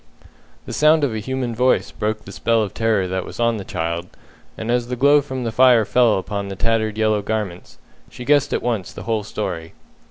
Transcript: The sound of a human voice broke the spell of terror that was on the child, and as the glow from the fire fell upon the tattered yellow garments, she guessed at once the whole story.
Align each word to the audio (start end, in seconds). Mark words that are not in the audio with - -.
The 0.65 0.73
sound 0.73 1.03
of 1.03 1.13
a 1.13 1.19
human 1.19 1.53
voice 1.53 1.91
broke 1.91 2.25
the 2.25 2.31
spell 2.31 2.63
of 2.63 2.73
terror 2.73 3.07
that 3.07 3.23
was 3.23 3.39
on 3.39 3.57
the 3.57 3.63
child, 3.63 4.07
and 4.57 4.71
as 4.71 4.87
the 4.87 4.95
glow 4.95 5.21
from 5.21 5.43
the 5.43 5.51
fire 5.51 5.85
fell 5.85 6.17
upon 6.17 6.47
the 6.49 6.55
tattered 6.55 6.97
yellow 6.97 7.21
garments, 7.21 7.77
she 8.09 8.25
guessed 8.25 8.51
at 8.51 8.63
once 8.63 8.91
the 8.91 9.03
whole 9.03 9.23
story. 9.23 9.73